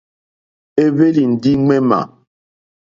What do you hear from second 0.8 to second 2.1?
É hwélì ndí ŋmémà.